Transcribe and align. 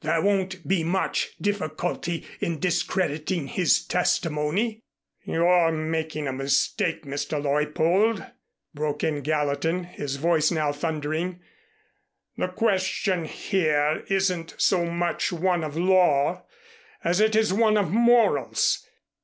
There 0.00 0.20
won't 0.20 0.66
be 0.66 0.82
much 0.82 1.36
difficulty 1.40 2.26
in 2.40 2.58
discrediting 2.58 3.46
his 3.46 3.80
testimony" 3.86 4.82
"You're 5.24 5.70
making 5.70 6.26
a 6.26 6.32
mistake, 6.32 7.04
Mr. 7.04 7.40
Leuppold," 7.40 8.28
broke 8.74 9.04
in 9.04 9.20
Gallatin, 9.20 9.84
his 9.84 10.16
voice 10.16 10.50
now 10.50 10.72
thundering. 10.72 11.38
"The 12.36 12.48
question 12.48 13.24
here 13.26 14.02
isn't 14.08 14.56
so 14.58 14.84
much 14.84 15.30
one 15.30 15.62
of 15.62 15.76
law 15.76 16.44
as 17.04 17.20
it 17.20 17.36
is 17.36 17.52
one 17.52 17.76
of 17.76 17.92
morals. 17.92 18.84